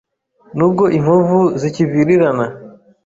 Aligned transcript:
Nubwo 0.57 0.83
inkovu 0.97 1.39
zikivirirana 1.61 2.45